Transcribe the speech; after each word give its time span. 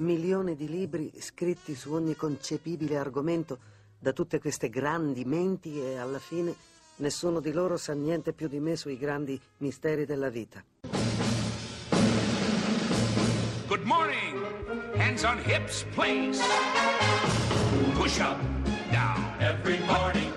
Milioni 0.00 0.56
di 0.56 0.66
libri 0.66 1.12
scritti 1.18 1.74
su 1.74 1.92
ogni 1.92 2.16
concepibile 2.16 2.96
argomento 2.96 3.58
da 3.98 4.14
tutte 4.14 4.38
queste 4.38 4.70
grandi 4.70 5.26
menti 5.26 5.78
e 5.78 5.98
alla 5.98 6.18
fine 6.18 6.54
nessuno 6.96 7.38
di 7.38 7.52
loro 7.52 7.76
sa 7.76 7.92
niente 7.92 8.32
più 8.32 8.48
di 8.48 8.60
me 8.60 8.76
sui 8.76 8.96
grandi 8.96 9.38
misteri 9.58 10.06
della 10.06 10.30
vita. 10.30 10.64
Good 13.66 13.84
morning. 13.84 14.42
Hands 14.96 15.22
on 15.22 15.38
hips, 15.38 15.84
please. 15.94 16.40
Push 17.92 18.20
up, 18.20 18.38
down. 18.90 19.22
Every 19.38 19.80
morning, 19.80 20.29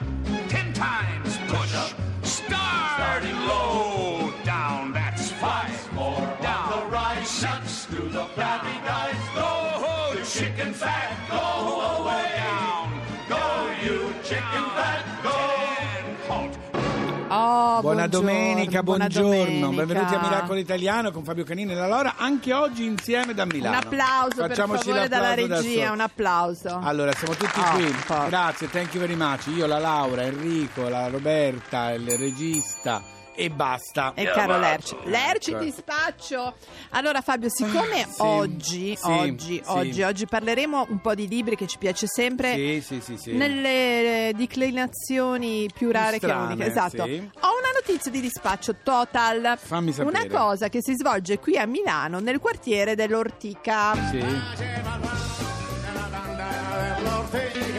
Buona 17.93 18.07
domenica, 18.07 18.81
buona 18.81 19.05
buongiorno. 19.07 19.45
domenica. 19.67 19.85
Benvenuti 19.85 20.15
a 20.15 20.19
Miracolo 20.19 20.57
Italiano 20.59 21.11
con 21.11 21.23
Fabio 21.23 21.43
Canini 21.43 21.73
e 21.73 21.75
la 21.75 21.85
Laura, 21.85 22.15
anche 22.17 22.51
oggi 22.51 22.85
insieme 22.85 23.35
da 23.35 23.43
Un 23.43 23.49
Milano. 23.53 23.77
applauso 23.77 24.35
per 24.37 24.49
Facciamoci 24.49 24.87
favore 24.89 25.07
dalla 25.07 25.27
da 25.27 25.33
regia, 25.35 25.55
soli. 25.57 25.85
un 25.85 25.99
applauso. 25.99 26.79
Allora, 26.81 27.11
siamo 27.13 27.35
tutti 27.35 27.59
Oh, 27.59 27.71
qui. 27.75 27.93
Grazie, 28.29 28.67
thank 28.71 28.93
you 28.95 28.99
very 29.05 29.15
much. 29.15 29.45
Io, 29.55 29.67
la 29.67 29.77
Laura, 29.77 30.23
Enrico, 30.23 30.89
la 30.89 31.07
Roberta, 31.07 31.91
il 31.91 32.09
regista 32.17 32.99
e 33.35 33.49
basta. 33.49 34.13
E 34.15 34.25
caro 34.25 34.57
Lerci, 34.59 34.95
Lerci 35.05 35.51
Ecco. 35.51 35.59
ti 35.63 35.71
spaccio. 35.71 36.53
Allora 36.91 37.21
Fabio, 37.21 37.49
siccome 37.49 38.05
Sì, 38.09 38.15
oggi, 38.21 38.95
sì, 38.95 39.09
oggi, 39.09 39.61
sì. 39.63 39.71
oggi, 39.71 40.01
oggi 40.03 40.25
parleremo 40.27 40.85
un 40.89 40.99
po' 41.01 41.13
di 41.15 41.27
libri 41.27 41.55
che 41.55 41.67
ci 41.67 41.77
piace 41.77 42.07
sempre 42.07 42.53
Sì, 42.55 42.81
sì, 42.85 43.01
sì, 43.01 43.17
sì. 43.17 43.31
nelle 43.33 44.31
declinazioni 44.35 45.69
più 45.73 45.91
rare 45.91 46.17
strane, 46.17 46.47
che 46.47 46.53
uniche. 46.53 46.69
Esatto. 46.69 47.05
sì. 47.05 47.29
Ho 47.41 47.47
una 47.57 47.71
notizia 47.73 48.11
di 48.11 48.21
dispaccio 48.21 48.75
total. 48.83 49.57
Fammi 49.61 49.91
sapere. 49.91 50.09
Una 50.25 50.27
cosa 50.39 50.69
che 50.69 50.81
si 50.81 50.93
svolge 50.95 51.39
qui 51.39 51.57
a 51.57 51.65
Milano 51.65 52.19
nel 52.19 52.39
quartiere 52.39 52.95
dell'Ortica. 52.95 53.93
Sì. 54.09 55.12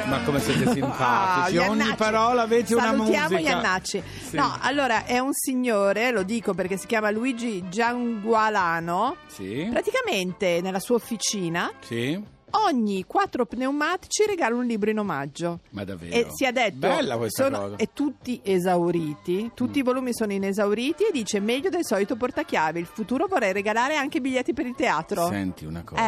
Ma 0.06 0.20
come 0.22 0.38
siete 0.41 0.70
simpatici. 0.72 1.56
Ah, 1.58 1.69
Ogni 1.69 1.78
Iannacci. 1.78 1.97
parola 1.97 2.42
avete 2.42 2.74
una 2.74 2.84
Salutiamo 2.91 3.28
musica. 3.30 3.50
Iannacci. 3.50 4.02
Sì. 4.28 4.36
No, 4.36 4.56
allora 4.61 5.05
è 5.05 5.19
un 5.19 5.33
signore, 5.33 6.11
lo 6.11 6.22
dico 6.22 6.52
perché 6.55 6.77
si 6.77 6.86
chiama 6.86 7.11
Luigi 7.11 7.69
Giangualano. 7.69 9.16
Sì. 9.27 9.66
Praticamente 9.70 10.61
nella 10.62 10.78
sua 10.80 10.96
officina 10.96 11.70
Sì. 11.80 12.22
ogni 12.50 13.05
quattro 13.06 13.46
pneumatici 13.46 14.24
regala 14.27 14.55
un 14.56 14.64
libro 14.66 14.91
in 14.91 14.98
omaggio. 14.98 15.61
Ma 15.70 15.84
davvero. 15.84 16.14
E 16.14 16.27
si 16.33 16.44
è 16.44 16.52
detto 16.52 16.77
Bella 16.78 17.16
questa 17.16 17.44
sono- 17.44 17.58
cosa. 17.58 17.72
Mm. 17.74 17.78
e 17.78 17.89
tutti 17.92 18.41
esauriti, 18.44 19.50
tutti 19.55 19.78
i 19.78 19.83
volumi 19.83 20.12
sono 20.14 20.33
inesauriti 20.33 21.05
e 21.05 21.11
dice 21.12 21.41
meglio 21.41 21.70
del 21.70 21.84
solito 21.84 22.14
portachiavi. 22.16 22.78
Il 22.78 22.86
futuro 22.86 23.27
vorrei 23.27 23.52
regalare 23.52 23.96
anche 23.96 24.20
biglietti 24.20 24.52
per 24.52 24.66
il 24.66 24.74
teatro. 24.74 25.28
Senti 25.28 25.64
una 25.64 25.83
cosa. 25.83 26.02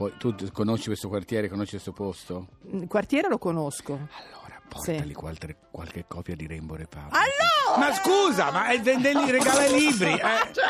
Poi 0.00 0.14
tu 0.16 0.34
conosci 0.50 0.86
questo 0.86 1.08
quartiere, 1.08 1.50
conosci 1.50 1.72
questo 1.72 1.92
posto? 1.92 2.46
Il 2.72 2.86
quartiere 2.88 3.28
lo 3.28 3.36
conosco. 3.36 3.92
Allora, 3.92 4.58
portali 4.66 5.08
Sì. 5.08 5.12
qualche, 5.12 5.56
qualche 5.70 6.06
copia 6.08 6.34
di 6.34 6.46
Rainbow 6.46 6.74
Republic. 6.74 7.12
Allora! 7.14 7.86
Ma 7.86 7.92
scusa, 7.94 8.50
ma 8.50 8.68
è 8.68 8.80
vendeli, 8.80 9.30
regala 9.30 9.66
i 9.66 9.78
libri. 9.78 10.12
eh? 10.14 10.18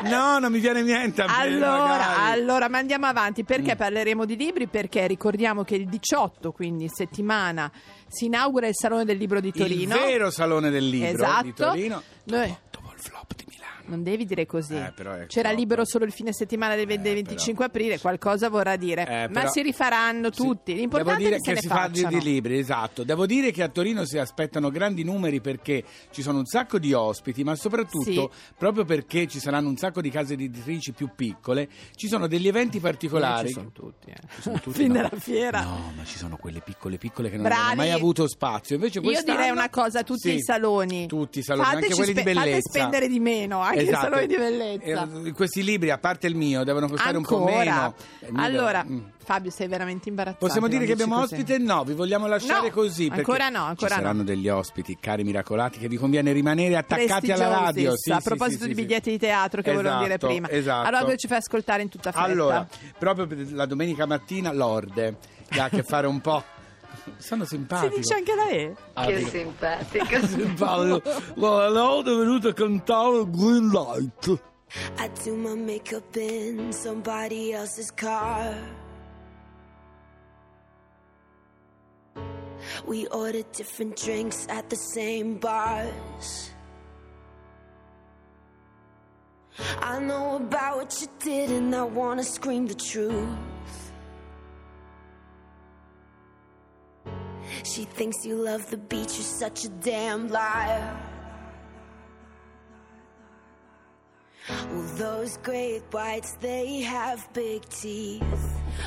No, 0.11 0.41
non 0.41 0.51
mi 0.51 0.59
viene 0.59 0.83
niente 0.83 1.23
a 1.23 1.27
me, 1.27 1.33
Allora, 1.33 2.17
allora, 2.25 2.69
ma 2.69 2.79
andiamo 2.79 3.07
avanti 3.07 3.43
Mm. 3.43 3.47
perché 3.47 3.77
parleremo 3.77 4.25
di 4.25 4.35
libri 4.35 4.67
perché 4.67 5.07
ricordiamo 5.07 5.63
che 5.63 5.77
il 5.77 5.87
18, 5.89 6.51
quindi 6.51 6.89
settimana, 6.89 7.71
si 8.09 8.25
inaugura 8.25 8.67
il 8.67 8.75
Salone 8.75 9.05
del 9.05 9.17
Libro 9.17 9.39
di 9.41 9.53
Torino. 9.53 9.95
Il 9.95 10.01
vero 10.01 10.31
salone 10.33 10.71
del 10.71 10.89
libro 10.89 11.09
Esatto. 11.23 11.43
di 11.45 11.55
Torino. 11.55 12.03
Noi- 12.25 12.57
Dopo 12.69 12.93
il 12.97 13.01
flop 13.01 13.33
di. 13.37 13.45
Non 13.91 14.03
devi 14.03 14.25
dire 14.25 14.47
così. 14.47 14.75
Eh, 14.77 14.93
però 14.95 15.13
è 15.15 15.27
C'era 15.27 15.51
libero 15.51 15.85
solo 15.85 16.05
il 16.05 16.13
fine 16.13 16.33
settimana 16.33 16.75
del 16.77 16.89
Eh, 16.91 16.99
25 16.99 17.65
aprile, 17.65 17.99
qualcosa 17.99 18.49
vorrà 18.49 18.77
dire. 18.77 19.03
Eh, 19.07 19.29
Ma 19.29 19.41
però- 19.41 19.51
si 19.51 19.63
rifaranno 19.63 20.31
Sì, 20.33 20.43
tutti. 20.43 20.75
L'importante 20.75 21.27
è 21.37 21.39
che, 21.41 21.55
che, 21.55 21.61
si 21.61 21.67
fa 21.67 21.89
di, 21.89 22.07
di 22.07 22.21
libri, 22.23 22.59
esatto. 22.59 23.03
Devo 23.05 23.27
dire 23.27 23.51
che 23.51 23.63
a 23.65 23.69
Torino 23.69 24.05
si 24.05 24.17
aspettano 24.19 24.71
grandi 24.71 25.03
numeri 25.03 25.41
perché 25.41 25.85
ci 26.11 26.23
sono 26.23 26.39
un 26.39 26.47
sacco 26.47 26.79
di 26.79 26.93
ospiti, 26.93 27.43
ma 27.43 27.55
soprattutto 27.57 28.31
proprio 28.57 28.85
perché 28.85 29.27
ci 29.27 29.41
saranno 29.41 29.69
un 29.69 29.77
sacco 29.77 30.01
di 30.01 30.11
case 30.11 30.35
editrici 30.35 30.93
più 30.93 31.11
piccole, 31.17 31.69
ci 31.97 32.07
sono 32.07 32.27
degli 32.29 32.47
eventi 32.47 32.79
particolari. 32.81 33.49
Ci 33.49 33.55
sono 33.55 33.71
tutti. 33.73 34.11
eh. 34.11 34.17
Ci 34.37 34.43
sono 34.43 34.59
tutti, 34.63 34.79
Fin 34.79 34.89
no. 34.89 34.93
della 34.95 35.11
fiera. 35.19 35.63
No, 35.63 35.93
ma 35.97 36.05
ci 36.05 36.17
sono 36.17 36.37
quelle 36.37 36.61
piccole 36.61 36.97
piccole 36.97 37.29
che 37.29 37.37
non 37.37 37.45
Bravi. 37.45 37.63
hanno 37.63 37.75
mai 37.77 37.91
avuto 37.91 38.29
spazio. 38.29 38.77
Invece 38.77 39.01
Io 39.01 39.23
direi 39.25 39.51
una 39.51 39.69
cosa, 39.69 40.03
tutti 40.05 40.29
Sì, 40.31 40.35
i 40.37 40.41
saloni. 40.43 41.07
Tutti 41.07 41.41
i 41.41 41.43
saloni, 41.43 41.67
Fateci 41.67 41.85
anche 41.85 41.97
quelli 41.97 42.13
di 42.13 42.21
spe- 42.21 42.33
fate 42.35 42.45
bellezza. 42.47 42.69
spendere 42.71 43.09
di 43.09 43.19
meno, 43.21 43.61
anche 43.61 43.80
Esatto. 43.89 44.05
saloni 44.05 44.27
di 44.27 44.37
bellezza. 44.37 45.09
Eh, 45.25 45.33
questi 45.33 45.63
libri, 45.63 45.91
a 45.91 45.99
parte 45.99 46.27
il 46.27 46.35
mio, 46.35 46.65
devono 46.65 46.89
costare 46.89 47.17
un 47.17 47.25
po' 47.25 47.39
Ancora. 47.47 47.59
meno. 47.65 47.95
Eh, 48.21 48.29
Allora, 48.35 48.85
mm. 48.89 48.99
Fabio, 49.25 49.51
sei 49.51 49.69
veramente 49.69 50.09
imbarazzato. 50.09 50.45
Possiamo 50.47 50.67
dire 50.69 50.85
che 50.87 50.93
abbiamo 50.93 51.17
così. 51.19 51.35
ospite? 51.35 51.59
No, 51.59 51.85
vi 51.85 51.93
vogliamo 51.95 52.27
lasciare 52.27 52.69
No, 52.69 52.73
così. 52.73 53.09
ancora 53.13 53.49
no, 53.49 53.65
ancora 53.65 53.91
ci 53.91 54.01
saranno 54.01 54.19
no. 54.19 54.25
degli 54.25 54.49
ospiti, 54.49 54.97
cari 55.01 55.23
miracolati, 55.25 55.79
che 55.79 55.89
vi 55.89 55.97
conviene 55.97 56.33
rimanere 56.33 56.77
attaccati 56.77 57.31
alla 57.31 57.49
radio. 57.49 57.93
Sì, 57.97 58.11
a 58.11 58.21
proposito 58.21 58.63
sì, 58.63 58.69
di 58.69 58.75
sì, 58.75 58.81
biglietti 58.83 59.11
di 59.11 59.19
teatro 59.19 59.63
che 59.63 59.73
volevo 59.73 59.99
dire 59.99 60.15
Esatto, 60.15 60.27
prima. 60.27 60.49
Esatto. 60.51 60.87
Allora 60.89 61.03
dove 61.05 61.17
ci 61.17 61.29
fai 61.29 61.39
ascoltare 61.39 61.83
in 61.83 61.89
tutta 61.89 62.11
fretta? 62.11 62.27
Allora, 62.27 62.67
proprio 62.99 63.27
la 63.53 63.67
domenica 63.67 64.07
mattina, 64.07 64.53
Lorde, 64.53 65.17
che 65.49 65.61
ha 65.61 65.65
a 65.65 65.69
che 65.69 65.83
fare 65.83 66.07
un 66.07 66.21
po'. 66.21 66.43
Sono 67.19 67.45
si 67.45 67.59
dice 67.59 68.15
anche 68.15 68.35
da 68.35 68.49
E. 68.49 68.75
Ah, 68.95 69.07
Che 69.07 69.17
dico- 69.17 69.29
simpatico. 69.31 70.27
simpatico. 70.27 71.03
Guarda, 71.35 71.69
Lorde 71.69 72.13
è 72.13 72.17
venuto 72.17 72.49
a 72.49 72.53
cantare 72.53 73.25
Green 73.31 73.69
Light. 73.71 74.43
I 74.99 75.11
do 75.25 75.35
my 75.35 75.55
makeup 75.57 76.15
in 76.17 76.73
somebody 76.73 77.53
else's 77.53 77.91
car. 77.95 78.55
We 82.87 83.07
order 83.11 83.43
different 83.57 83.97
drinks 84.01 84.47
at 84.49 84.69
the 84.69 84.77
same 84.77 85.39
bars. 85.39 86.53
I 89.83 89.99
know 89.99 90.37
about 90.37 90.77
what 90.77 91.01
you 91.01 91.09
did, 91.19 91.51
and 91.51 91.75
I 91.75 91.83
wanna 91.83 92.23
scream 92.23 92.67
the 92.67 92.75
truth. 92.75 93.90
She 97.65 97.85
thinks 97.85 98.25
you 98.25 98.37
love 98.37 98.69
the 98.71 98.77
beach, 98.77 99.15
you're 99.15 99.23
such 99.23 99.65
a 99.65 99.69
damn 99.69 100.29
liar. 100.29 100.97
Well, 104.49 104.83
those 104.97 105.37
great 105.39 105.83
whites, 105.93 106.37
they 106.41 106.81
have 106.81 107.33
big 107.33 107.69
teeth. 107.69 108.23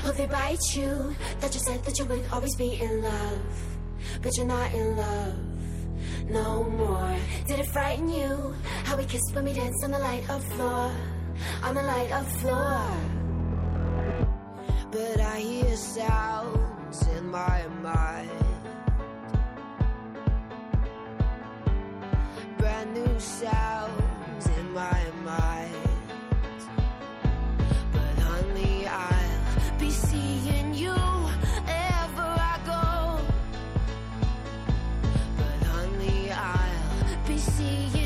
Oh, 0.05 0.11
they 0.11 0.25
bite 0.25 0.75
you. 0.75 1.15
That 1.39 1.53
you 1.53 1.59
said 1.59 1.83
that 1.85 1.97
you 1.99 2.05
would 2.05 2.25
always 2.31 2.55
be 2.55 2.81
in 2.81 3.01
love. 3.01 3.41
But 4.21 4.35
you're 4.37 4.45
not 4.45 4.73
in 4.73 4.97
love 4.97 5.35
no 6.29 6.63
more. 6.63 7.15
Did 7.47 7.59
it 7.59 7.67
frighten 7.67 8.09
you? 8.09 8.53
How 8.85 8.97
we 8.97 9.05
kissed 9.05 9.33
when 9.33 9.45
we 9.45 9.53
danced 9.53 9.83
on 9.83 9.91
the 9.91 9.99
light 9.99 10.27
of 10.29 10.43
floor. 10.55 10.91
On 11.63 11.75
the 11.75 11.83
light 11.83 12.11
of 12.11 12.27
floor. 12.39 12.87
But 14.91 15.19
I 15.19 15.39
hear 15.39 15.75
sounds 15.75 17.07
in 17.07 17.29
my 17.29 17.67
mind. 17.81 18.42
Sounds 23.23 24.47
in 24.47 24.73
my 24.73 25.01
mind. 25.23 25.73
But 27.93 28.19
honey, 28.21 28.85
I'll 28.85 29.79
be 29.79 29.89
seeing 29.89 30.73
you 30.73 30.91
ever 30.91 32.29
I 32.53 32.59
go. 32.65 33.21
But 35.37 35.67
honey, 35.67 36.31
I'll 36.31 37.25
be 37.25 37.37
seeing 37.37 38.02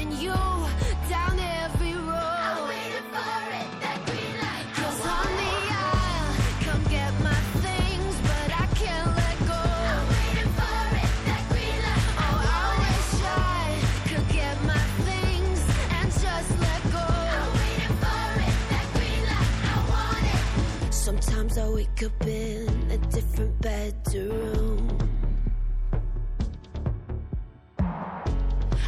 wake 21.98 22.12
up 22.12 22.28
in 22.28 22.92
a 22.92 22.98
different 23.12 23.62
bedroom. 23.62 24.98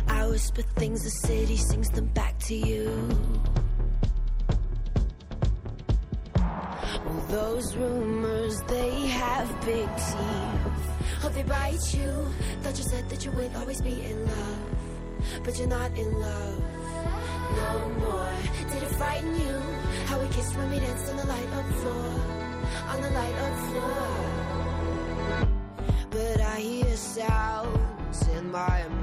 I 0.08 0.28
whisper 0.28 0.62
things, 0.76 1.04
the 1.04 1.28
city 1.28 1.58
sings 1.58 1.90
them 1.90 2.08
back 2.08 2.38
to 2.40 2.56
you. 2.56 3.10
Those 7.30 7.76
rumors, 7.76 8.62
they 8.68 9.08
have 9.08 9.50
big 9.66 9.88
teeth. 9.88 11.24
Oh, 11.24 11.32
they 11.34 11.44
bite 11.44 11.94
you. 11.94 12.12
Thought 12.62 12.78
you 12.78 12.84
said 12.84 13.10
that 13.10 13.26
you 13.26 13.32
would 13.32 13.56
always 13.56 13.82
be 13.82 14.04
in 14.04 14.26
love. 14.26 15.44
But 15.44 15.58
you're 15.58 15.68
not 15.68 15.98
in 15.98 16.12
love 16.20 16.64
no 17.56 17.90
more. 18.00 18.34
Did 18.72 18.84
it 18.84 18.92
frighten 18.98 19.36
you? 19.40 19.60
How 20.06 20.20
we 20.20 20.28
kissed 20.28 20.56
when 20.56 20.70
we 20.72 20.80
danced 20.80 21.10
in 21.10 21.18
the 21.18 21.26
light 21.26 21.50
up 21.54 21.69
lie 28.60 28.99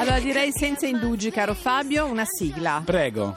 Allora 0.00 0.18
direi 0.18 0.50
senza 0.50 0.86
indugi, 0.86 1.30
caro 1.30 1.52
Fabio, 1.52 2.06
una 2.06 2.24
sigla. 2.24 2.80
Prego. 2.86 3.36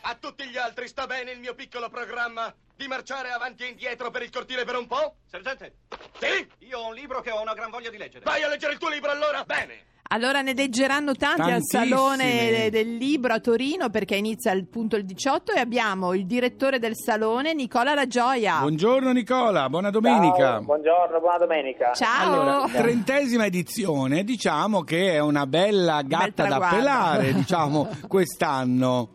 A 0.00 0.16
tutti 0.18 0.44
gli 0.48 0.56
altri 0.56 0.88
sta 0.88 1.06
bene 1.06 1.30
il 1.30 1.38
mio 1.38 1.54
piccolo 1.54 1.88
programma 1.88 2.52
di 2.74 2.88
marciare 2.88 3.30
avanti 3.30 3.62
e 3.62 3.68
indietro 3.68 4.10
per 4.10 4.22
il 4.22 4.30
cortile 4.30 4.64
per 4.64 4.74
un 4.76 4.88
po'? 4.88 5.18
Sergente, 5.30 5.74
Sì? 6.18 6.48
io 6.66 6.80
ho 6.80 6.88
un 6.88 6.94
libro 6.94 7.20
che 7.20 7.30
ho 7.30 7.40
una 7.40 7.54
gran 7.54 7.70
voglia 7.70 7.90
di 7.90 7.96
leggere. 7.96 8.24
Vai 8.24 8.42
a 8.42 8.48
leggere 8.48 8.72
il 8.72 8.78
tuo 8.80 8.88
libro 8.88 9.12
allora? 9.12 9.44
Bene. 9.44 9.84
Allora 10.12 10.42
ne 10.42 10.54
leggeranno 10.54 11.14
tanti 11.14 11.50
al. 11.52 11.60
Salone 11.62 12.68
del 12.68 12.96
Libro 12.96 13.32
a 13.32 13.38
Torino 13.38 13.90
perché 13.90 14.16
inizia 14.16 14.50
il 14.50 14.66
punto 14.66 14.96
il 14.96 15.04
18 15.04 15.52
e 15.52 15.60
abbiamo 15.60 16.14
il 16.14 16.26
direttore 16.26 16.80
del 16.80 16.96
Salone, 16.96 17.54
Nicola 17.54 17.94
La 17.94 18.08
Gioia. 18.08 18.58
Buongiorno 18.58 19.12
Nicola, 19.12 19.68
buona 19.68 19.90
domenica. 19.90 20.36
Ciao, 20.36 20.62
buongiorno, 20.62 21.20
buona 21.20 21.38
domenica. 21.38 21.92
Ciao! 21.92 22.32
Allora, 22.32 22.68
trentesima 22.72 23.46
edizione, 23.46 24.24
diciamo 24.24 24.82
che 24.82 25.12
è 25.12 25.20
una 25.20 25.46
bella 25.46 26.02
gatta 26.02 26.42
da 26.42 26.48
traguardo. 26.48 26.76
pelare, 26.76 27.32
diciamo, 27.32 27.88
quest'anno. 28.08 29.10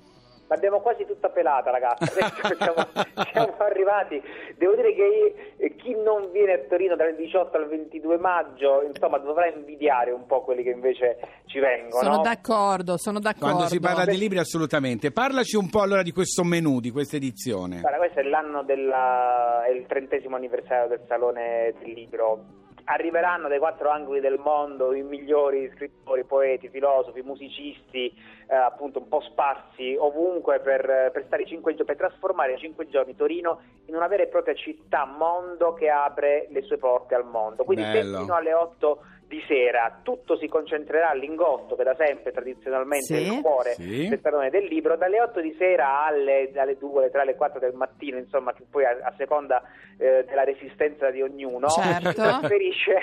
L'abbiamo 0.55 0.79
quasi 0.79 1.05
tutta 1.05 1.27
pelata, 1.29 1.69
ragazzi. 1.69 2.03
Adesso 2.17 2.55
siamo, 2.57 2.87
siamo 3.31 3.55
arrivati. 3.59 4.21
Devo 4.57 4.73
dire 4.75 4.93
che 4.93 5.53
eh, 5.57 5.75
chi 5.75 5.93
non 5.95 6.31
viene 6.31 6.53
a 6.53 6.59
Torino 6.69 6.95
dal 6.95 7.13
18 7.13 7.57
al 7.57 7.67
22 7.67 8.17
maggio, 8.17 8.81
insomma, 8.83 9.17
dovrà 9.17 9.47
invidiare 9.47 10.11
un 10.11 10.25
po' 10.25 10.43
quelli 10.43 10.63
che 10.63 10.69
invece 10.69 11.19
ci 11.47 11.59
vengono. 11.59 12.03
Sono 12.03 12.21
d'accordo, 12.21 12.97
sono 12.97 13.19
d'accordo. 13.19 13.53
Quando 13.53 13.67
si 13.67 13.79
parla 13.81 14.05
di 14.05 14.17
libri 14.17 14.37
assolutamente. 14.37 15.11
Parlaci 15.11 15.57
un 15.57 15.69
po' 15.69 15.81
allora 15.81 16.03
di 16.03 16.13
questo 16.13 16.43
menù, 16.43 16.79
di 16.79 16.91
questa 16.91 17.17
edizione. 17.17 17.81
Guarda, 17.81 17.97
questo 17.97 18.21
è 18.21 18.23
l'anno 18.23 18.63
della, 18.63 19.65
è 19.65 19.71
il 19.71 19.85
trentesimo 19.87 20.37
anniversario 20.37 20.87
del 20.87 21.01
Salone 21.05 21.73
del 21.79 21.91
Libro. 21.91 22.63
Arriveranno 22.85 23.47
dai 23.47 23.57
quattro 23.57 23.89
angoli 23.89 24.19
del 24.19 24.37
mondo 24.37 24.93
i 24.93 25.01
migliori 25.01 25.71
scrittori, 25.73 26.23
poeti, 26.23 26.69
filosofi, 26.69 27.21
musicisti, 27.21 28.13
eh, 28.47 28.55
appunto 28.55 28.99
un 28.99 29.07
po' 29.07 29.21
sparsi 29.21 29.95
ovunque 29.97 30.59
per, 30.59 31.09
per 31.11 31.23
stare 31.25 31.45
cinque 31.45 31.71
giorni, 31.71 31.95
per 31.95 31.97
trasformare 31.97 32.53
in 32.53 32.59
cinque 32.59 32.87
giorni 32.87 33.15
Torino 33.15 33.61
in 33.85 33.95
una 33.95 34.07
vera 34.07 34.23
e 34.23 34.27
propria 34.27 34.53
città 34.53 35.05
mondo 35.05 35.73
che 35.73 35.89
apre 35.89 36.47
le 36.51 36.61
sue 36.61 36.77
porte 36.77 37.15
al 37.15 37.25
mondo. 37.25 37.63
Quindi 37.63 37.83
se 37.85 38.03
fino 38.03 38.35
alle 38.35 38.53
8 38.53 38.99
di 39.27 39.43
sera 39.47 39.99
tutto 40.03 40.37
si 40.37 40.47
concentrerà 40.47 41.09
a 41.09 41.13
Lingotto, 41.13 41.75
che 41.75 41.83
da 41.83 41.95
sempre 41.95 42.31
tradizionalmente 42.31 43.05
Sì. 43.05 43.13
è 43.13 43.17
il 43.33 43.41
cuore 43.41 43.71
Sì. 43.73 44.07
del 44.07 44.19
Salone 44.21 44.49
del 44.49 44.65
Libro, 44.65 44.95
dalle 44.97 45.21
8 45.21 45.41
di 45.41 45.55
sera 45.57 46.05
alle, 46.05 46.51
alle 46.55 46.77
2, 46.77 46.99
alle 47.01 47.09
3, 47.11 47.21
alle 47.21 47.35
4 47.35 47.59
del 47.59 47.73
mattino, 47.73 48.17
insomma, 48.17 48.53
che 48.53 48.63
poi 48.69 48.85
a, 48.85 48.97
a 49.01 49.13
seconda 49.17 49.61
eh, 49.97 50.23
della 50.27 50.43
resistenza 50.43 51.09
di 51.09 51.21
ognuno 51.21 51.67
Certo. 51.69 52.09
si 52.09 52.15
trasferisce 52.15 52.93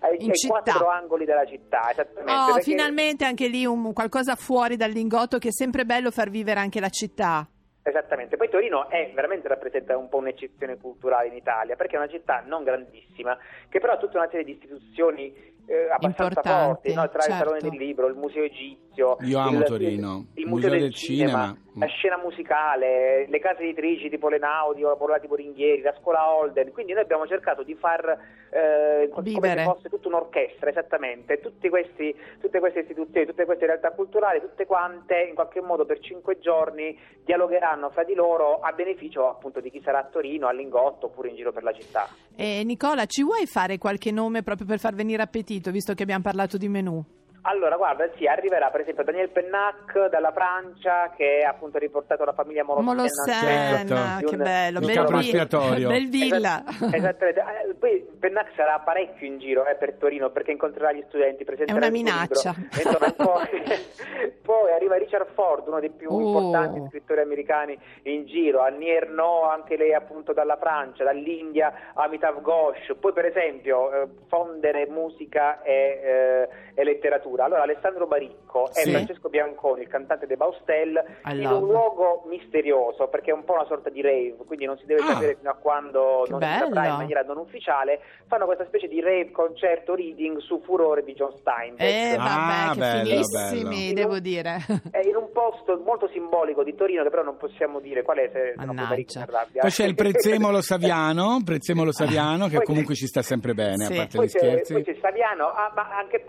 ai, 0.00 0.16
ai 0.18 0.48
quattro 0.48 0.88
angoli 0.88 1.24
della 1.24 1.44
città. 1.46 1.90
Esattamente, 1.90 2.32
Oh, 2.32 2.46
perché- 2.54 2.62
finalmente 2.62 3.24
anche 3.24 3.46
lì 3.48 3.64
un, 3.64 3.92
qualcosa 3.92 4.34
fuori 4.34 4.76
dal 4.76 4.90
lingotto 4.90 5.38
che 5.38 5.48
è 5.48 5.52
sempre 5.52 5.84
bello 5.84 6.10
far 6.10 6.28
vivere 6.30 6.60
anche 6.60 6.80
la 6.80 6.88
città. 6.90 7.46
Esattamente, 7.80 8.36
poi 8.36 8.50
Torino 8.50 8.90
è 8.90 9.12
veramente 9.14 9.48
rappresenta 9.48 9.96
un 9.96 10.10
po' 10.10 10.18
un'eccezione 10.18 10.76
culturale 10.76 11.28
in 11.28 11.34
Italia 11.36 11.74
perché 11.74 11.94
è 11.94 11.98
una 11.98 12.08
città 12.08 12.42
non 12.44 12.62
grandissima 12.62 13.38
che 13.70 13.80
però 13.80 13.94
ha 13.94 13.96
tutta 13.96 14.18
una 14.18 14.28
serie 14.28 14.44
di 14.44 14.52
istituzioni 14.52 15.56
eh, 15.68 15.90
abbastanza 15.90 16.40
forti, 16.42 16.94
no? 16.94 17.08
tra 17.10 17.18
il 17.18 17.24
certo. 17.24 17.36
Salone 17.36 17.60
del 17.60 17.76
Libro, 17.78 18.06
il 18.06 18.14
Museo 18.16 18.42
Egizio, 18.42 19.18
Io 19.20 19.38
amo 19.38 19.58
il, 19.58 19.64
Torino, 19.64 20.26
il, 20.32 20.42
il 20.42 20.48
Museo 20.48 20.70
del, 20.70 20.94
Cinema, 20.94 21.30
Cinema. 21.30 21.58
la 21.74 21.86
scena 21.86 22.18
musicale, 22.18 23.26
le 23.28 23.38
case 23.38 23.62
editrici 23.62 24.08
tipo 24.08 24.28
l'Enaudi 24.30 24.82
o 24.82 24.88
la 24.88 24.96
Borlati 24.96 25.26
Boringhieri, 25.26 25.82
la 25.82 25.94
scuola 26.00 26.30
Holden, 26.30 26.72
quindi 26.72 26.94
noi 26.94 27.02
abbiamo 27.02 27.26
cercato 27.26 27.62
di 27.62 27.74
far 27.74 28.18
eh, 28.50 29.10
come 29.10 29.30
Vivere. 29.30 29.60
se 29.60 29.64
fosse 29.64 29.88
tutta 29.90 30.08
un'orchestra, 30.08 30.70
esattamente, 30.70 31.38
tutti 31.40 31.68
questi, 31.68 32.14
tutte 32.40 32.60
queste 32.60 32.80
istituzioni, 32.80 33.26
tutte 33.26 33.44
queste 33.44 33.66
realtà 33.66 33.90
culturali, 33.90 34.40
tutte 34.40 34.64
quante 34.64 35.26
in 35.28 35.34
qualche 35.34 35.60
modo 35.60 35.84
per 35.84 36.00
cinque 36.00 36.38
giorni 36.38 36.98
dialogheranno 37.26 37.90
fra 37.90 38.04
di 38.04 38.14
loro 38.14 38.60
a 38.60 38.72
beneficio 38.72 39.28
appunto 39.28 39.60
di 39.60 39.70
chi 39.70 39.82
sarà 39.84 39.98
a 39.98 40.04
Torino, 40.04 40.46
a 40.46 40.52
Lingotto 40.52 41.06
oppure 41.06 41.28
in 41.28 41.36
giro 41.36 41.52
per 41.52 41.62
la 41.62 41.72
città. 41.72 42.08
E 42.34 42.62
Nicola, 42.64 43.04
ci 43.04 43.22
vuoi 43.22 43.46
fare 43.46 43.76
qualche 43.76 44.10
nome 44.10 44.42
proprio 44.42 44.66
per 44.66 44.78
far 44.78 44.94
venire 44.94 45.22
appetito, 45.22 45.56
visto 45.70 45.94
che 45.94 46.02
abbiamo 46.02 46.22
parlato 46.22 46.56
di 46.56 46.68
menù? 46.68 47.04
Allora, 47.42 47.76
guarda, 47.76 48.08
sì, 48.16 48.26
arriverà 48.26 48.68
per 48.70 48.80
esempio 48.82 49.04
Daniel 49.04 49.30
Pennac 49.30 50.08
dalla 50.10 50.32
Francia 50.32 51.12
che 51.16 51.42
ha 51.46 51.50
appunto 51.50 51.78
riportato 51.78 52.24
la 52.24 52.32
famiglia 52.32 52.64
Molossena. 52.64 52.92
Molossena, 52.94 53.86
Certo. 53.86 54.26
che 54.28 54.36
bello, 54.36 54.78
Il 54.80 54.86
bel 54.86 55.76
vi- 55.76 55.86
bel 55.86 56.08
villa. 56.08 56.62
Esat- 56.68 56.94
Esattamente. 56.94 57.40
Eh, 57.40 57.74
Poi 57.78 58.06
Pennac 58.18 58.48
sarà 58.56 58.78
parecchio 58.80 59.26
in 59.26 59.38
giro 59.38 59.64
eh, 59.66 59.76
per 59.76 59.94
Torino 59.94 60.30
perché 60.30 60.50
incontrerà 60.50 60.92
gli 60.92 61.02
studenti, 61.06 61.44
presenterà 61.44 61.78
È 61.78 61.82
una 61.82 61.90
minaccia. 61.90 62.54
poi, 63.16 63.46
poi 64.42 64.72
arriva 64.72 64.96
Richard 64.96 65.28
Ford, 65.34 65.66
uno 65.68 65.78
dei 65.80 65.90
più 65.90 66.10
Oh. 66.10 66.20
importanti 66.20 66.84
scrittori 66.88 67.20
americani 67.20 67.78
in 68.04 68.26
giro, 68.26 68.60
Annie 68.62 68.96
Ernaux, 68.96 69.48
anche 69.50 69.76
lei 69.76 69.94
appunto 69.94 70.32
dalla 70.32 70.56
Francia, 70.56 71.04
dall'India, 71.04 71.72
Amitav 71.94 72.40
Ghosh. 72.40 72.94
Poi 72.98 73.12
per 73.12 73.26
esempio 73.26 73.92
eh, 73.92 74.08
fondere 74.28 74.86
musica 74.88 75.62
e, 75.62 76.00
eh, 76.02 76.48
e 76.74 76.84
letteratura. 76.84 77.26
Allora 77.36 77.62
Alessandro 77.62 78.06
Baricco 78.06 78.68
e 78.70 78.82
Sì. 78.82 78.90
Francesco 78.90 79.28
Bianconi, 79.28 79.82
il 79.82 79.88
cantante 79.88 80.26
dei 80.26 80.36
Baustelle, 80.36 81.18
I 81.26 81.32
in 81.36 81.42
love. 81.42 81.54
un 81.56 81.66
luogo 81.70 82.24
misterioso 82.28 83.08
perché 83.08 83.30
è 83.30 83.34
un 83.34 83.44
po' 83.44 83.52
una 83.54 83.66
sorta 83.66 83.90
di 83.90 84.00
rave, 84.02 84.34
quindi 84.46 84.64
non 84.64 84.76
si 84.78 84.86
deve 84.86 85.02
Ah. 85.02 85.12
sapere 85.14 85.36
fino 85.36 85.50
a 85.50 85.54
quando 85.54 86.24
non 86.28 86.40
si 86.40 86.46
saprà 86.48 86.68
bello. 86.68 86.92
in 86.92 86.96
maniera 86.98 87.22
non 87.22 87.38
ufficiale, 87.38 88.00
fanno 88.26 88.44
questa 88.46 88.64
specie 88.66 88.88
di 88.88 89.00
rave 89.00 89.30
concerto 89.30 89.94
reading 89.94 90.38
su 90.38 90.60
Furore 90.64 91.02
di 91.04 91.12
John 91.14 91.32
Steinbeck. 91.36 91.80
Eh, 92.12 92.16
vabbè, 92.16 92.26
Ah, 92.28 92.70
che 92.72 92.78
bello, 92.78 93.04
finissimi, 93.08 93.92
bello. 93.92 93.94
devo 93.94 94.18
dire. 94.18 94.56
È 94.90 95.00
in 95.06 95.16
un 95.16 95.30
posto 95.32 95.80
molto 95.84 96.08
simbolico 96.08 96.62
di 96.64 96.74
Torino 96.74 97.02
che 97.02 97.10
però 97.10 97.22
non 97.22 97.36
possiamo 97.36 97.80
dire 97.80 98.02
qual 98.02 98.18
è 98.18 98.30
se 98.32 98.54
Mannaggia. 98.56 99.26
Poi 99.60 99.70
c'è 99.70 99.84
il 99.84 99.94
prezzemolo 99.96 100.60
saviano, 100.60 101.40
prezzemolo 101.44 101.92
saviano 101.92 102.46
che 102.48 102.62
comunque 102.62 102.94
ci 102.94 103.06
sta 103.06 103.22
sempre 103.22 103.54
bene, 103.54 103.84
Sì. 103.84 103.92
a 103.92 103.96
parte 103.96 104.16
Poi 104.16 104.26
gli 104.26 104.30
c'è, 104.30 104.38
scherzi. 104.38 104.72
poi 104.72 104.84
c'è 104.84 104.96
Saviano, 105.00 105.46
ah, 105.48 105.72
ma 105.74 105.88
anche 105.96 106.24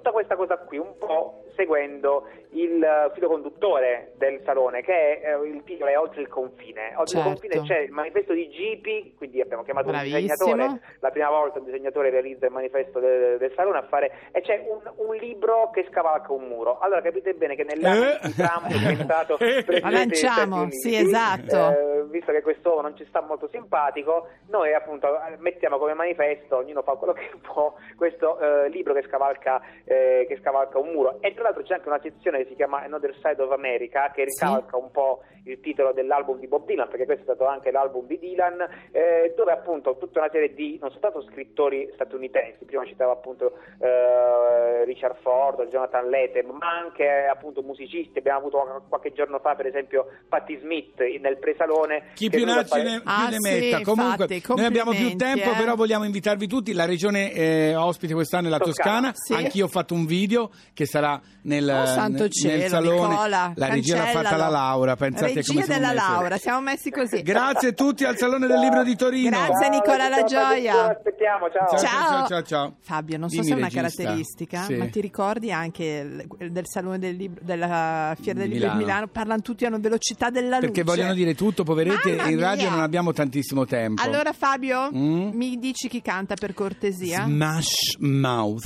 tutta 0.00 0.12
questa 0.12 0.34
cosa 0.34 0.56
qui, 0.56 0.78
un 0.78 0.96
po' 0.98 1.44
seguendo 1.54 2.26
il 2.52 2.82
eh, 2.82 3.10
filo 3.12 3.28
conduttore 3.28 4.12
del 4.16 4.40
salone, 4.44 4.80
che 4.80 5.20
è, 5.20 5.34
eh, 5.34 5.46
il 5.46 5.62
titolo 5.64 5.90
è 5.90 5.98
Oltre 5.98 6.22
il 6.22 6.28
confine. 6.28 6.94
Oltre 6.96 7.18
il 7.18 7.24
Certo. 7.24 7.28
confine 7.28 7.60
c'è 7.66 7.78
il 7.80 7.90
manifesto 7.92 8.32
di 8.32 8.48
Gipi, 8.48 9.14
quindi 9.16 9.40
abbiamo 9.42 9.62
chiamato 9.62 9.88
Bravissimo. 9.90 10.16
un 10.16 10.22
disegnatore, 10.56 10.80
la 11.00 11.10
prima 11.10 11.28
volta 11.28 11.58
un 11.58 11.64
disegnatore 11.66 12.08
realizza 12.10 12.46
il 12.46 12.52
manifesto 12.52 12.98
de- 12.98 13.36
del 13.36 13.52
salone 13.54 13.78
a 13.78 13.82
fare, 13.82 14.10
e 14.32 14.40
c'è 14.40 14.64
un, 14.66 14.80
un 15.06 15.14
libro 15.16 15.70
che 15.70 15.86
scavalca 15.90 16.32
un 16.32 16.48
muro. 16.48 16.78
Allora 16.78 17.02
capite 17.02 17.34
bene 17.34 17.54
che 17.56 17.64
nell'anno 17.64 18.04
Eh. 18.12 18.18
di 18.22 18.34
Trump 18.34 18.64
è 18.66 18.70
presidente 19.64 19.80
La 19.80 19.90
lanciamo, 19.90 20.66
sì, 20.70 20.94
esatto. 20.96 21.56
eh, 21.56 22.04
visto 22.08 22.32
che 22.32 22.40
quest'uomo 22.40 22.80
non 22.80 22.96
ci 22.96 23.04
sta 23.06 23.20
molto 23.20 23.48
simpatico, 23.48 24.28
noi 24.48 24.72
appunto 24.72 25.08
mettiamo 25.38 25.76
come 25.78 25.92
manifesto, 25.94 26.56
ognuno 26.56 26.80
fa 26.82 26.94
quello 26.94 27.12
che 27.12 27.30
può, 27.42 27.74
questo 27.96 28.38
eh, 28.40 28.68
libro 28.70 28.94
che 28.94 29.02
scavalca, 29.02 29.60
eh, 29.90 30.24
che 30.28 30.38
scavalca 30.40 30.78
un 30.78 30.90
muro. 30.92 31.18
E 31.20 31.34
tra 31.34 31.42
l'altro 31.42 31.64
c'è 31.64 31.74
anche 31.74 31.88
una 31.88 32.00
sezione 32.00 32.38
che 32.38 32.46
si 32.50 32.54
chiama 32.54 32.82
Another 32.82 33.12
Side 33.16 33.42
of 33.42 33.50
America, 33.50 34.12
che 34.14 34.24
ricavalca 34.24 34.76
un 34.76 34.90
po' 34.92 35.22
il 35.44 35.58
titolo 35.60 35.92
dell'album 35.92 36.38
di 36.38 36.46
Bob 36.46 36.64
Dylan, 36.66 36.88
perché 36.88 37.06
questo 37.06 37.22
è 37.22 37.34
stato 37.34 37.46
anche 37.46 37.72
l'album 37.72 38.06
di 38.06 38.18
Dylan, 38.18 38.60
eh, 38.92 39.34
dove 39.36 39.50
appunto 39.50 39.96
tutta 39.96 40.20
una 40.20 40.28
serie 40.30 40.54
di, 40.54 40.78
non 40.80 40.90
soltanto 40.90 41.22
scrittori 41.22 41.90
statunitensi, 41.94 42.64
prima 42.64 42.84
citavo 42.84 43.10
appunto 43.10 43.52
eh, 43.80 44.84
Richard 44.84 45.16
Ford, 45.22 45.66
Jonathan 45.68 46.08
Lethem, 46.08 46.50
ma 46.50 46.78
anche 46.78 47.26
appunto 47.26 47.62
musicisti, 47.62 48.18
abbiamo 48.18 48.38
avuto 48.38 48.84
qualche 48.88 49.12
giorno 49.12 49.40
fa 49.40 49.54
per 49.56 49.66
esempio 49.66 50.06
Patti 50.28 50.56
Smith 50.58 51.00
nel 51.00 51.38
presalone. 51.38 52.10
Chi 52.14 52.30
più 52.30 52.44
ne, 52.44 52.64
fare- 52.64 52.82
ne, 52.82 53.00
più 53.00 53.10
Ah, 53.10 53.28
ne 53.28 53.36
sì, 53.38 53.50
metta. 53.50 53.80
Comunque, 53.82 54.26
infatti, 54.28 54.54
noi 54.54 54.66
abbiamo 54.66 54.92
più 54.92 55.16
tempo, 55.16 55.50
eh. 55.50 55.54
però 55.56 55.74
vogliamo 55.74 56.04
invitarvi 56.04 56.46
tutti. 56.46 56.72
La 56.72 56.84
regione 56.84 57.32
eh, 57.32 57.74
ospite 57.74 58.14
quest'anno 58.14 58.46
è 58.46 58.50
la 58.50 58.58
Toscana. 58.58 59.10
Toscana. 59.10 59.12
Sì. 59.14 59.32
Anch'io 59.34 59.64
ho 59.64 59.68
fatto 59.80 59.94
un 59.94 60.06
video 60.06 60.50
che 60.74 60.86
sarà 60.86 61.20
nel, 61.42 61.68
Oh, 61.68 61.86
santo 61.86 62.22
nel- 62.22 62.30
cielo, 62.30 62.56
nel 62.58 62.68
salone. 62.68 63.08
Nicola, 63.08 63.52
la 63.54 63.66
regia 63.68 63.96
l'ha 63.96 64.04
fatta 64.06 64.36
la. 64.36 64.48
Laura. 64.48 64.96
Pensate 64.96 65.34
Regia 65.34 65.52
come 65.52 65.64
siamo 65.64 65.80
della 65.80 65.92
messi. 65.94 66.10
Laura, 66.12 66.36
siamo 66.38 66.60
messi 66.60 66.90
così. 66.90 67.22
Grazie 67.22 67.68
a 67.68 67.72
tutti 67.72 68.04
al 68.04 68.16
Salone 68.16 68.46
del 68.46 68.58
Libro 68.58 68.82
di 68.82 68.96
Torino. 68.96 69.30
Grazie, 69.30 69.68
Nicola 69.70 70.08
La 70.08 70.16
ciao, 70.16 70.26
Gioia. 70.26 70.88
Aspettiamo, 70.90 71.46
ciao. 71.50 71.68
Ciao, 71.68 71.78
Ciao. 71.78 72.08
ciao, 72.08 72.26
ciao, 72.28 72.42
ciao. 72.42 72.74
Fabio, 72.80 73.18
non 73.18 73.28
so 73.28 73.40
Dimmi, 73.40 73.46
se 73.48 73.52
è 73.52 73.56
una 73.56 73.68
regista. 73.68 74.02
caratteristica, 74.02 74.62
Sì. 74.64 74.74
ma 74.74 74.86
ti 74.88 75.00
ricordi 75.00 75.52
anche 75.52 76.26
del 76.38 76.64
Salone 76.66 76.98
del 76.98 77.16
Libro, 77.16 77.40
della 77.44 78.16
Fiera 78.20 78.38
del 78.40 78.48
Libro 78.50 78.70
di 78.70 78.76
Milano. 78.76 79.06
Parlano 79.08 79.40
tutti 79.40 79.64
a 79.64 79.68
una 79.68 79.78
velocità 79.78 80.30
della 80.30 80.56
luce. 80.56 80.66
Perché 80.72 80.82
vogliono 80.82 81.14
dire 81.14 81.34
tutto, 81.34 81.64
poverette, 81.64 82.16
Mamma 82.16 82.28
in 82.30 82.38
radio 82.40 82.62
mia. 82.64 82.70
non 82.70 82.80
abbiamo 82.80 83.12
tantissimo 83.12 83.64
tempo. 83.64 84.02
Allora 84.02 84.32
Fabio, 84.32 84.90
Mm? 84.94 85.30
mi 85.32 85.56
dici 85.58 85.88
chi 85.88 86.02
canta 86.02 86.34
per 86.34 86.52
cortesia? 86.54 87.24
Smash 87.24 87.96
Mouth, 88.00 88.64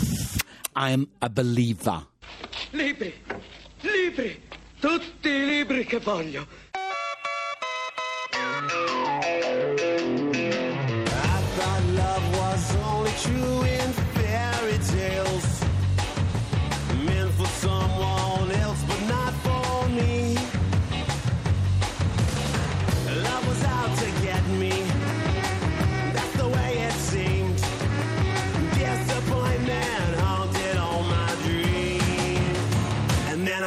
I'm 0.76 1.06
a 1.20 1.28
believer. 1.28 2.06
Libri, 2.72 3.14
libri, 3.80 4.42
tutti 4.80 5.28
i 5.28 5.44
libri 5.44 5.84
che 5.84 5.98
voglio. 5.98 6.46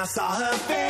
Saw 0.08 0.32
her 0.36 0.58
face. 0.58 0.87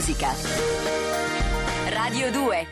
Musica. 0.00 0.34
Radio 1.90 2.30
2 2.30 2.69